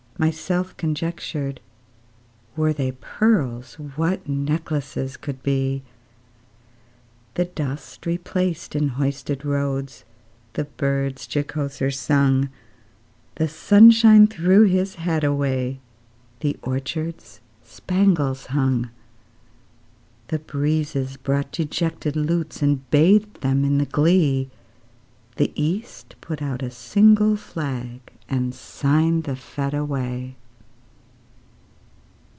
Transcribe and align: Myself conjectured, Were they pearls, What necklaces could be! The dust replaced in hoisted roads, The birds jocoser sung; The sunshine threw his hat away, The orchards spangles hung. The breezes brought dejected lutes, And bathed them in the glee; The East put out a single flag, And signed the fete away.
Myself 0.17 0.77
conjectured, 0.77 1.61
Were 2.55 2.73
they 2.73 2.91
pearls, 2.91 3.73
What 3.95 4.29
necklaces 4.29 5.17
could 5.17 5.41
be! 5.41 5.81
The 7.33 7.45
dust 7.45 8.05
replaced 8.05 8.75
in 8.75 8.89
hoisted 8.89 9.43
roads, 9.43 10.05
The 10.53 10.65
birds 10.65 11.25
jocoser 11.25 11.89
sung; 11.89 12.49
The 13.37 13.47
sunshine 13.47 14.27
threw 14.27 14.61
his 14.65 14.93
hat 14.93 15.23
away, 15.23 15.79
The 16.41 16.55
orchards 16.61 17.41
spangles 17.63 18.45
hung. 18.47 18.91
The 20.27 20.37
breezes 20.37 21.17
brought 21.17 21.51
dejected 21.51 22.15
lutes, 22.15 22.61
And 22.61 22.87
bathed 22.91 23.41
them 23.41 23.65
in 23.65 23.79
the 23.79 23.87
glee; 23.87 24.51
The 25.37 25.51
East 25.55 26.15
put 26.21 26.43
out 26.43 26.61
a 26.61 26.69
single 26.69 27.35
flag, 27.37 28.01
And 28.29 28.55
signed 28.55 29.25
the 29.25 29.35
fete 29.35 29.73
away. 29.73 30.37